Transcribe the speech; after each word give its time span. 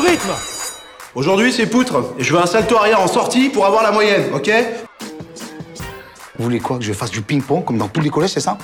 rythme 0.00 0.30
Aujourd'hui, 1.14 1.52
c'est 1.52 1.66
poutre, 1.66 2.14
et 2.18 2.22
je 2.22 2.32
veux 2.32 2.40
un 2.40 2.46
salto 2.46 2.76
arrière 2.76 3.00
en 3.00 3.08
sortie 3.08 3.48
pour 3.48 3.66
avoir 3.66 3.82
la 3.82 3.90
moyenne, 3.90 4.32
ok 4.32 4.50
Vous 6.38 6.44
voulez 6.44 6.60
quoi? 6.60 6.78
Que 6.78 6.84
je 6.84 6.92
fasse 6.92 7.10
du 7.10 7.20
ping-pong 7.20 7.64
comme 7.64 7.78
dans 7.78 7.88
tous 7.88 8.00
les 8.00 8.10
collèges, 8.10 8.30
c'est 8.30 8.40
ça? 8.40 8.56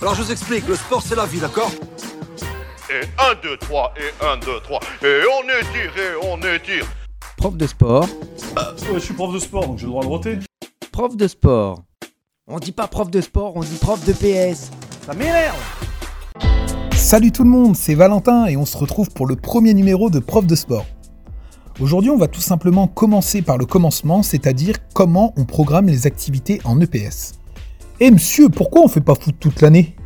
Alors 0.00 0.14
je 0.14 0.22
vous 0.22 0.32
explique, 0.32 0.66
le 0.68 0.76
sport 0.76 1.02
c'est 1.02 1.16
la 1.16 1.24
vie, 1.24 1.38
d'accord? 1.38 1.70
Et 2.90 3.06
1, 3.18 3.34
2, 3.42 3.56
3, 3.56 3.94
et 3.96 4.24
1, 4.24 4.36
2, 4.38 4.60
3, 4.60 4.80
et 5.02 5.22
on 5.38 5.42
étire, 5.44 5.92
et 5.96 6.26
on 6.26 6.38
étire. 6.54 6.86
Prof 7.38 7.56
de 7.56 7.66
sport. 7.66 8.04
Ouais, 8.04 8.94
je 8.94 8.98
suis 8.98 9.14
prof 9.14 9.32
de 9.32 9.38
sport, 9.38 9.66
donc 9.66 9.78
j'ai 9.78 9.86
le 9.86 9.90
droit 9.90 10.02
de 10.02 10.08
roter. 10.08 10.38
Prof 10.92 11.16
de 11.16 11.26
sport. 11.26 11.82
On 12.46 12.58
dit 12.58 12.72
pas 12.72 12.88
prof 12.88 13.10
de 13.10 13.20
sport, 13.22 13.56
on 13.56 13.60
dit 13.60 13.78
prof 13.80 14.04
de 14.04 14.12
PS. 14.12 14.70
Ça 15.06 15.14
m'énerve 15.14 15.56
Salut 17.02 17.32
tout 17.32 17.42
le 17.42 17.50
monde, 17.50 17.74
c'est 17.76 17.96
Valentin 17.96 18.46
et 18.46 18.56
on 18.56 18.64
se 18.64 18.78
retrouve 18.78 19.10
pour 19.10 19.26
le 19.26 19.34
premier 19.34 19.74
numéro 19.74 20.08
de 20.08 20.20
Prof 20.20 20.46
de 20.46 20.54
sport. 20.54 20.86
Aujourd'hui, 21.80 22.10
on 22.10 22.16
va 22.16 22.28
tout 22.28 22.40
simplement 22.40 22.86
commencer 22.86 23.42
par 23.42 23.58
le 23.58 23.66
commencement, 23.66 24.22
c'est-à-dire 24.22 24.76
comment 24.94 25.34
on 25.36 25.44
programme 25.44 25.88
les 25.88 26.06
activités 26.06 26.60
en 26.64 26.80
EPS. 26.80 27.32
Eh 27.98 28.12
monsieur, 28.12 28.48
pourquoi 28.48 28.82
on 28.82 28.88
fait 28.88 29.00
pas 29.00 29.16
foot 29.16 29.34
toute 29.40 29.60
l'année? 29.62 29.96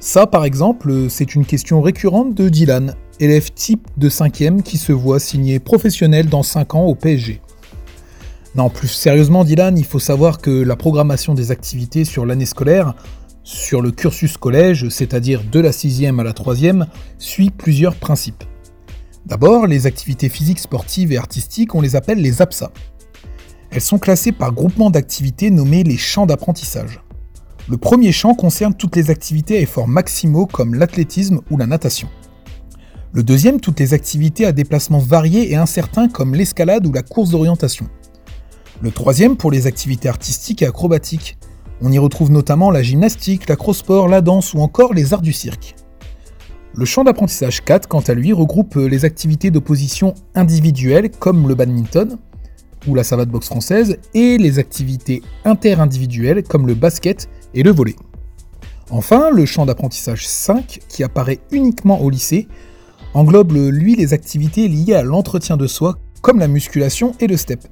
Ça, 0.00 0.26
par 0.26 0.44
exemple, 0.44 1.08
c'est 1.08 1.36
une 1.36 1.46
question 1.46 1.80
récurrente 1.80 2.34
de 2.34 2.48
Dylan, 2.48 2.96
élève 3.20 3.52
type 3.52 3.86
de 3.96 4.10
5ème 4.10 4.62
qui 4.62 4.78
se 4.78 4.92
voit 4.92 5.20
signé 5.20 5.60
professionnel 5.60 6.28
dans 6.28 6.42
5 6.42 6.74
ans 6.74 6.84
au 6.84 6.96
PSG. 6.96 7.40
Non, 8.56 8.70
plus 8.70 8.88
sérieusement, 8.88 9.44
Dylan, 9.44 9.78
il 9.78 9.86
faut 9.86 10.00
savoir 10.00 10.38
que 10.38 10.50
la 10.50 10.76
programmation 10.76 11.32
des 11.32 11.52
activités 11.52 12.04
sur 12.04 12.26
l'année 12.26 12.44
scolaire, 12.44 12.94
sur 13.44 13.82
le 13.82 13.90
cursus 13.90 14.36
collège, 14.36 14.88
c'est-à-dire 14.88 15.42
de 15.44 15.60
la 15.60 15.70
6e 15.70 16.20
à 16.20 16.24
la 16.24 16.32
3e, 16.32 16.86
suit 17.18 17.50
plusieurs 17.50 17.96
principes. 17.96 18.44
D'abord, 19.26 19.66
les 19.66 19.86
activités 19.86 20.28
physiques, 20.28 20.58
sportives 20.58 21.12
et 21.12 21.16
artistiques, 21.16 21.74
on 21.74 21.80
les 21.80 21.96
appelle 21.96 22.20
les 22.20 22.42
APSA. 22.42 22.72
Elles 23.70 23.80
sont 23.80 23.98
classées 23.98 24.32
par 24.32 24.52
groupement 24.52 24.90
d'activités 24.90 25.50
nommés 25.50 25.84
les 25.84 25.96
champs 25.96 26.26
d'apprentissage. 26.26 27.00
Le 27.68 27.76
premier 27.76 28.10
champ 28.10 28.34
concerne 28.34 28.74
toutes 28.74 28.96
les 28.96 29.10
activités 29.10 29.56
à 29.56 29.60
efforts 29.60 29.88
maximaux 29.88 30.46
comme 30.46 30.74
l'athlétisme 30.74 31.40
ou 31.50 31.56
la 31.56 31.66
natation. 31.66 32.08
Le 33.12 33.22
deuxième, 33.22 33.60
toutes 33.60 33.78
les 33.78 33.94
activités 33.94 34.46
à 34.46 34.52
déplacements 34.52 34.98
variés 34.98 35.52
et 35.52 35.56
incertains 35.56 36.08
comme 36.08 36.34
l'escalade 36.34 36.86
ou 36.86 36.92
la 36.92 37.02
course 37.02 37.30
d'orientation. 37.30 37.88
Le 38.80 38.90
troisième 38.90 39.36
pour 39.36 39.50
les 39.50 39.66
activités 39.66 40.08
artistiques 40.08 40.62
et 40.62 40.66
acrobatiques. 40.66 41.36
On 41.84 41.90
y 41.90 41.98
retrouve 41.98 42.30
notamment 42.30 42.70
la 42.70 42.80
gymnastique, 42.80 43.48
l'acrosport, 43.48 44.06
la 44.06 44.20
danse 44.20 44.54
ou 44.54 44.60
encore 44.60 44.94
les 44.94 45.12
arts 45.14 45.20
du 45.20 45.32
cirque. 45.32 45.74
Le 46.74 46.84
champ 46.84 47.02
d'apprentissage 47.02 47.64
4, 47.64 47.88
quant 47.88 48.00
à 48.00 48.14
lui, 48.14 48.32
regroupe 48.32 48.76
les 48.76 49.04
activités 49.04 49.50
d'opposition 49.50 50.14
individuelles 50.36 51.10
comme 51.10 51.48
le 51.48 51.56
badminton 51.56 52.18
ou 52.86 52.94
la 52.94 53.02
savate 53.02 53.30
boxe 53.30 53.46
française 53.46 53.98
et 54.14 54.38
les 54.38 54.60
activités 54.60 55.22
interindividuelles 55.44 56.44
comme 56.44 56.68
le 56.68 56.74
basket 56.74 57.28
et 57.52 57.64
le 57.64 57.72
volley. 57.72 57.96
Enfin, 58.90 59.30
le 59.30 59.44
champ 59.44 59.66
d'apprentissage 59.66 60.28
5, 60.28 60.80
qui 60.88 61.02
apparaît 61.02 61.40
uniquement 61.50 62.00
au 62.00 62.10
lycée, 62.10 62.46
englobe 63.12 63.52
lui 63.52 63.96
les 63.96 64.14
activités 64.14 64.68
liées 64.68 64.94
à 64.94 65.02
l'entretien 65.02 65.56
de 65.56 65.66
soi 65.66 65.98
comme 66.20 66.38
la 66.38 66.46
musculation 66.46 67.12
et 67.18 67.26
le 67.26 67.36
step. 67.36 67.64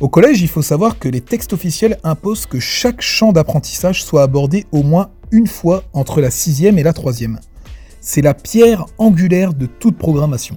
Au 0.00 0.08
collège, 0.08 0.40
il 0.40 0.48
faut 0.48 0.62
savoir 0.62 0.98
que 0.98 1.10
les 1.10 1.20
textes 1.20 1.52
officiels 1.52 1.98
imposent 2.04 2.46
que 2.46 2.58
chaque 2.58 3.02
champ 3.02 3.32
d'apprentissage 3.32 4.02
soit 4.02 4.22
abordé 4.22 4.64
au 4.72 4.82
moins 4.82 5.10
une 5.30 5.46
fois 5.46 5.84
entre 5.92 6.22
la 6.22 6.30
6e 6.30 6.78
et 6.78 6.82
la 6.82 6.92
3e. 6.92 7.36
C'est 8.00 8.22
la 8.22 8.32
pierre 8.32 8.86
angulaire 8.96 9.52
de 9.52 9.66
toute 9.66 9.98
programmation. 9.98 10.56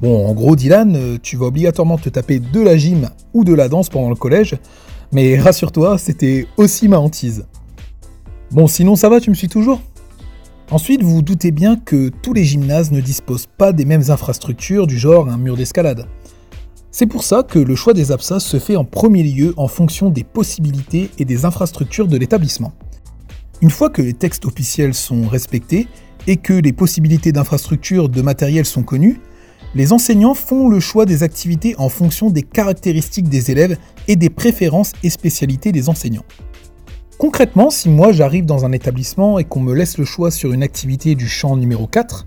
Bon, 0.00 0.26
en 0.26 0.32
gros, 0.32 0.56
Dylan, 0.56 0.96
euh, 0.96 1.18
tu 1.22 1.36
vas 1.36 1.46
obligatoirement 1.46 1.98
te 1.98 2.08
taper 2.08 2.38
de 2.38 2.60
la 2.62 2.78
gym 2.78 3.10
ou 3.34 3.44
de 3.44 3.52
la 3.52 3.68
danse 3.68 3.90
pendant 3.90 4.08
le 4.08 4.16
collège, 4.16 4.56
mais 5.12 5.38
rassure-toi, 5.38 5.98
c'était 5.98 6.46
aussi 6.56 6.88
ma 6.88 6.98
hantise. 6.98 7.44
Bon, 8.50 8.66
sinon 8.66 8.96
ça 8.96 9.10
va, 9.10 9.20
tu 9.20 9.28
me 9.28 9.34
suis 9.34 9.48
toujours? 9.48 9.82
Ensuite, 10.70 11.02
vous 11.02 11.16
vous 11.16 11.22
doutez 11.22 11.50
bien 11.50 11.76
que 11.76 12.08
tous 12.08 12.32
les 12.32 12.44
gymnases 12.44 12.92
ne 12.92 13.02
disposent 13.02 13.48
pas 13.58 13.72
des 13.72 13.84
mêmes 13.84 14.04
infrastructures 14.08 14.86
du 14.86 14.98
genre 14.98 15.28
un 15.28 15.36
mur 15.36 15.56
d'escalade. 15.56 16.06
C'est 16.98 17.06
pour 17.06 17.22
ça 17.22 17.44
que 17.44 17.60
le 17.60 17.76
choix 17.76 17.94
des 17.94 18.10
APSA 18.10 18.40
se 18.40 18.58
fait 18.58 18.74
en 18.74 18.84
premier 18.84 19.22
lieu 19.22 19.54
en 19.56 19.68
fonction 19.68 20.10
des 20.10 20.24
possibilités 20.24 21.10
et 21.20 21.24
des 21.24 21.44
infrastructures 21.44 22.08
de 22.08 22.16
l'établissement. 22.16 22.72
Une 23.62 23.70
fois 23.70 23.88
que 23.88 24.02
les 24.02 24.14
textes 24.14 24.46
officiels 24.46 24.94
sont 24.94 25.28
respectés 25.28 25.86
et 26.26 26.38
que 26.38 26.54
les 26.54 26.72
possibilités 26.72 27.30
d'infrastructures 27.30 28.08
de 28.08 28.20
matériel 28.20 28.66
sont 28.66 28.82
connues, 28.82 29.20
les 29.76 29.92
enseignants 29.92 30.34
font 30.34 30.68
le 30.68 30.80
choix 30.80 31.06
des 31.06 31.22
activités 31.22 31.76
en 31.78 31.88
fonction 31.88 32.30
des 32.30 32.42
caractéristiques 32.42 33.28
des 33.28 33.52
élèves 33.52 33.78
et 34.08 34.16
des 34.16 34.28
préférences 34.28 34.90
et 35.04 35.10
spécialités 35.10 35.70
des 35.70 35.88
enseignants. 35.88 36.26
Concrètement, 37.16 37.70
si 37.70 37.88
moi 37.88 38.10
j'arrive 38.10 38.44
dans 38.44 38.64
un 38.64 38.72
établissement 38.72 39.38
et 39.38 39.44
qu'on 39.44 39.60
me 39.60 39.72
laisse 39.72 39.98
le 39.98 40.04
choix 40.04 40.32
sur 40.32 40.52
une 40.52 40.64
activité 40.64 41.14
du 41.14 41.28
champ 41.28 41.56
numéro 41.56 41.86
4, 41.86 42.26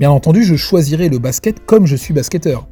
bien 0.00 0.10
entendu 0.10 0.42
je 0.42 0.56
choisirai 0.56 1.08
le 1.08 1.20
basket 1.20 1.64
comme 1.64 1.86
je 1.86 1.94
suis 1.94 2.12
basketteur. 2.12 2.66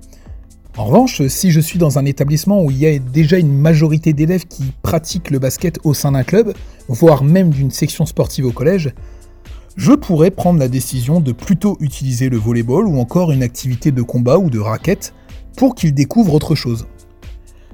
En 0.76 0.86
revanche, 0.86 1.24
si 1.28 1.52
je 1.52 1.60
suis 1.60 1.78
dans 1.78 2.00
un 2.00 2.04
établissement 2.04 2.60
où 2.60 2.70
il 2.72 2.78
y 2.78 2.86
a 2.86 2.98
déjà 2.98 3.38
une 3.38 3.56
majorité 3.56 4.12
d'élèves 4.12 4.46
qui 4.46 4.72
pratiquent 4.82 5.30
le 5.30 5.38
basket 5.38 5.78
au 5.84 5.94
sein 5.94 6.12
d'un 6.12 6.24
club, 6.24 6.52
voire 6.88 7.22
même 7.22 7.50
d'une 7.50 7.70
section 7.70 8.06
sportive 8.06 8.46
au 8.46 8.50
collège, 8.50 8.92
je 9.76 9.92
pourrais 9.92 10.32
prendre 10.32 10.58
la 10.58 10.66
décision 10.66 11.20
de 11.20 11.30
plutôt 11.30 11.76
utiliser 11.78 12.28
le 12.28 12.38
volleyball 12.38 12.86
ou 12.86 12.98
encore 12.98 13.30
une 13.30 13.44
activité 13.44 13.92
de 13.92 14.02
combat 14.02 14.38
ou 14.38 14.50
de 14.50 14.58
raquette 14.58 15.14
pour 15.56 15.76
qu'ils 15.76 15.94
découvrent 15.94 16.34
autre 16.34 16.56
chose. 16.56 16.86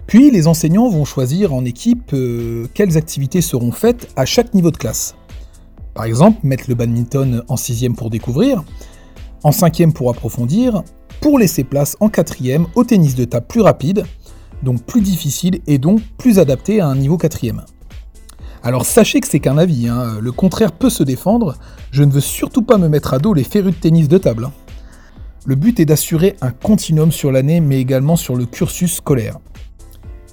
Puis 0.07 0.31
les 0.31 0.47
enseignants 0.47 0.91
vont 0.91 1.07
choisir 1.07 1.55
en 1.55 1.65
équipe 1.65 2.13
euh, 2.13 2.67
quelles 2.75 2.99
activités 2.99 3.41
seront 3.41 3.73
faites 3.73 4.09
à 4.17 4.27
chaque 4.27 4.53
niveau 4.53 4.71
de 4.71 4.77
classe. 4.77 5.15
Par 5.95 6.05
exemple, 6.05 6.39
mettre 6.43 6.65
le 6.69 6.75
badminton 6.75 7.45
en 7.49 7.57
6 7.57 7.89
pour 7.97 8.11
découvrir, 8.11 8.63
en 9.43 9.53
5 9.53 9.91
pour 9.95 10.11
approfondir, 10.11 10.83
pour 11.21 11.39
laisser 11.39 11.65
place 11.65 11.97
en 12.01 12.09
4 12.09 12.37
au 12.75 12.85
tennis 12.85 13.15
de 13.15 13.25
table 13.25 13.47
plus 13.47 13.61
rapide, 13.61 14.05
donc 14.63 14.83
plus 14.83 15.01
difficile 15.01 15.61
et 15.67 15.79
donc 15.79 16.01
plus 16.19 16.39
adapté 16.39 16.81
à 16.81 16.87
un 16.87 16.97
niveau 16.97 17.17
4 17.17 17.39
alors 18.63 18.85
sachez 18.85 19.21
que 19.21 19.27
c'est 19.27 19.41
qu'un 19.41 19.57
avis, 19.57 19.89
hein. 19.89 20.19
le 20.21 20.33
contraire 20.33 20.73
peut 20.73 20.91
se 20.91 21.03
défendre, 21.03 21.57
je 21.93 22.05
ne 22.05 22.11
veux 22.11 22.21
surtout 22.21 22.61
pas 22.61 22.77
me 22.77 22.89
mettre 22.89 23.15
à 23.15 23.19
dos 23.19 23.33
les 23.33 23.45
férus 23.45 23.75
de 23.75 23.81
tennis 23.81 24.07
de 24.07 24.19
table. 24.19 24.45
hein. 24.45 24.53
Le 25.47 25.55
but 25.55 25.81
est 25.81 25.87
d'assurer 25.87 26.37
un 26.43 26.51
continuum 26.51 27.11
sur 27.11 27.33
l'année 27.33 27.61
mais 27.61 27.81
également 27.81 28.17
sur 28.17 28.37
le 28.37 28.45
cursus 28.45 28.97
scolaire. 28.97 29.39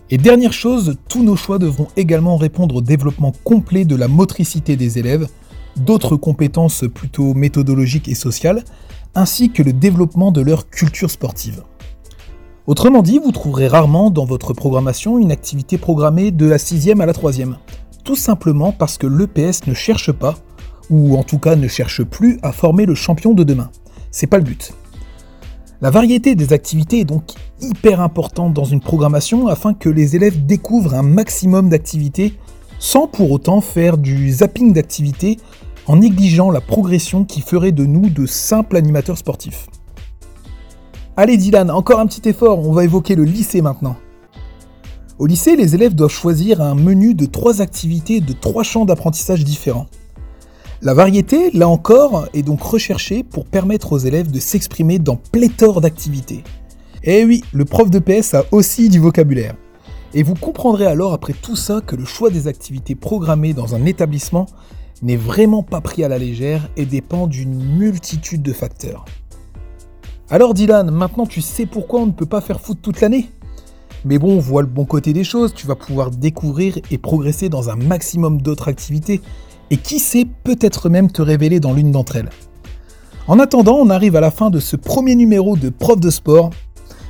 Et 0.10 0.18
dernière 0.18 0.52
chose, 0.52 0.98
tous 1.08 1.24
nos 1.24 1.38
choix 1.38 1.58
devront 1.58 1.88
également 1.96 2.36
répondre 2.36 2.76
au 2.76 2.82
développement 2.82 3.34
complet 3.46 3.86
de 3.86 3.96
la 3.96 4.10
motricité 4.10 4.76
des 4.76 5.00
élèves, 5.00 5.28
d'autres 5.80 6.16
compétences 6.16 6.86
plutôt 6.94 7.34
méthodologiques 7.34 8.08
et 8.08 8.16
sociales, 8.16 8.64
ainsi 9.16 9.52
que 9.52 9.64
le 9.64 9.74
développement 9.74 10.32
de 10.32 10.42
leur 10.42 10.70
culture 10.70 11.12
sportive. 11.12 11.64
Autrement 12.68 13.02
dit, 13.02 13.20
vous 13.24 13.32
trouverez 13.32 13.68
rarement 13.68 14.10
dans 14.10 14.26
votre 14.26 14.54
programmation 14.54 15.20
une 15.20 15.32
activité 15.32 15.78
programmée 15.78 16.32
de 16.32 16.46
la 16.46 16.58
6e 16.58 17.02
à 17.02 17.06
la 17.06 17.14
3e 17.14 17.56
tout 18.08 18.16
simplement 18.16 18.72
parce 18.72 18.98
que 18.98 19.06
l'EPS 19.06 19.68
ne 19.68 19.74
cherche 19.74 20.14
pas, 20.14 20.36
ou 20.90 21.18
en 21.18 21.24
tout 21.24 21.40
cas 21.40 21.58
ne 21.58 21.68
cherche 21.68 22.04
plus, 22.04 22.40
à 22.42 22.54
former 22.54 22.86
le 22.86 22.96
champion 22.96 23.34
de 23.34 23.44
demain. 23.44 23.70
C'est 24.12 24.28
pas 24.28 24.38
le 24.38 24.46
but. 24.46 24.72
La 25.82 25.92
variété 25.92 26.34
des 26.34 26.54
activités 26.54 27.02
est 27.02 27.06
donc 27.06 27.24
hyper 27.60 28.00
importante 28.00 28.54
dans 28.54 28.64
une 28.64 28.80
programmation 28.80 29.48
afin 29.48 29.74
que 29.74 29.90
les 29.90 30.16
élèves 30.16 30.46
découvrent 30.46 30.96
un 30.96 31.04
maximum 31.04 31.68
d'activités 31.68 32.36
sans 32.80 33.08
pour 33.08 33.30
autant 33.30 33.60
faire 33.60 33.98
du 33.98 34.32
zapping 34.32 34.72
d'activités 34.72 35.38
en 35.88 35.98
négligeant 35.98 36.52
la 36.52 36.62
progression 36.62 37.24
qui 37.24 37.42
ferait 37.42 37.72
de 37.72 37.86
nous 37.86 38.10
de 38.10 38.26
simples 38.26 38.76
animateurs 38.78 39.18
sportifs. 39.18 39.68
Allez 41.16 41.38
Dylan, 41.38 41.72
encore 41.72 42.00
un 42.00 42.08
petit 42.08 42.30
effort, 42.30 42.60
on 42.60 42.74
va 42.74 42.84
évoquer 42.84 43.16
le 43.16 43.24
lycée 43.24 43.62
maintenant. 43.62 43.96
Au 45.18 45.26
lycée, 45.26 45.56
les 45.56 45.74
élèves 45.74 45.96
doivent 45.96 46.12
choisir 46.12 46.62
un 46.62 46.76
menu 46.76 47.16
de 47.16 47.26
trois 47.26 47.62
activités 47.62 48.20
de 48.20 48.34
trois 48.34 48.62
champs 48.62 48.86
d'apprentissage 48.86 49.44
différents. 49.44 49.88
La 50.84 50.94
variété, 50.94 51.50
là 51.54 51.68
encore, 51.68 52.28
est 52.36 52.44
donc 52.44 52.62
recherchée 52.62 53.24
pour 53.24 53.46
permettre 53.46 53.94
aux 53.94 53.98
élèves 53.98 54.30
de 54.30 54.40
s'exprimer 54.40 55.00
dans 55.00 55.16
pléthore 55.16 55.82
d'activités. 55.82 56.44
Et 57.04 57.26
oui, 57.26 57.44
le 57.52 57.66
prof 57.66 57.90
de 57.90 57.98
PS 57.98 58.36
a 58.36 58.44
aussi 58.52 58.90
du 58.90 59.00
vocabulaire. 59.00 59.56
Et 60.14 60.22
vous 60.22 60.36
comprendrez 60.36 60.86
alors 60.86 61.14
après 61.14 61.34
tout 61.34 61.56
ça 61.56 61.82
que 61.82 61.96
le 61.96 62.06
choix 62.06 62.30
des 62.30 62.48
activités 62.48 62.94
programmées 62.94 63.54
dans 63.54 63.74
un 63.74 63.86
établissement 63.86 64.46
n'est 65.02 65.18
vraiment 65.18 65.64
pas 65.64 65.82
pris 65.82 66.04
à 66.04 66.08
la 66.08 66.18
légère 66.18 66.70
et 66.78 66.86
dépend 66.86 67.28
d'une 67.28 67.56
multitude 67.78 68.42
de 68.42 68.54
facteurs. 68.54 69.06
Alors 70.30 70.54
Dylan, 70.54 70.92
maintenant 70.92 71.26
tu 71.26 71.42
sais 71.42 71.66
pourquoi 71.66 72.02
on 72.02 72.08
ne 72.08 72.12
peut 72.12 72.26
pas 72.26 72.42
faire 72.42 72.60
foot 72.60 72.80
toute 72.82 73.02
l'année? 73.02 73.30
Mais 74.06 74.20
bon, 74.20 74.40
vois 74.40 74.62
le 74.62 74.68
bon 74.68 74.86
côté 74.86 75.14
des 75.14 75.24
choses, 75.24 75.54
tu 75.54 75.68
vas 75.68 75.76
pouvoir 75.76 76.12
découvrir 76.12 76.78
et 76.92 76.98
progresser 76.98 77.50
dans 77.50 77.70
un 77.70 77.76
maximum 77.76 78.42
d'autres 78.42 78.68
activités, 78.68 79.22
et 79.70 79.78
qui 79.78 80.00
sait, 80.00 80.26
peut-être 80.44 80.90
même 80.90 81.12
te 81.12 81.22
révéler 81.22 81.60
dans 81.60 81.74
l'une 81.74 81.92
d'entre 81.92 82.16
elles. 82.16 82.30
En 83.28 83.40
attendant, 83.40 83.76
on 83.76 83.90
arrive 83.90 84.16
à 84.16 84.22
la 84.22 84.32
fin 84.32 84.50
de 84.50 84.60
ce 84.60 84.78
premier 84.78 85.16
numéro 85.16 85.58
de 85.58 85.70
Prof 85.70 86.00
de 86.00 86.10
sport. 86.10 86.52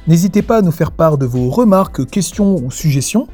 N'hésitez 0.07 0.41
pas 0.41 0.57
à 0.57 0.61
nous 0.61 0.71
faire 0.71 0.91
part 0.91 1.17
de 1.19 1.27
vos 1.27 1.49
remarques, 1.49 2.05
questions 2.07 2.55
ou 2.55 2.71
suggestions. 2.71 3.27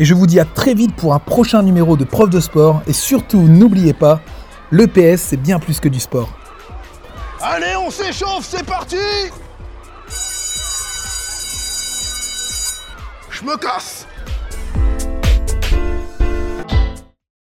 Et 0.00 0.04
je 0.04 0.14
vous 0.14 0.26
dis 0.26 0.40
à 0.40 0.44
très 0.44 0.74
vite 0.74 0.94
pour 0.94 1.14
un 1.14 1.18
prochain 1.18 1.62
numéro 1.62 1.96
de 1.96 2.04
Prof 2.04 2.30
de 2.30 2.40
sport. 2.40 2.82
Et 2.86 2.92
surtout, 2.92 3.42
n'oubliez 3.42 3.92
pas, 3.92 4.20
l'EPS 4.70 5.20
c'est 5.20 5.36
bien 5.36 5.58
plus 5.58 5.80
que 5.80 5.88
du 5.88 6.00
sport. 6.00 6.28
Allez, 7.40 7.76
on 7.76 7.90
s'échauffe, 7.90 8.46
c'est 8.48 8.66
parti 8.66 8.96
Je 13.30 13.44
me 13.44 13.56
casse 13.56 14.07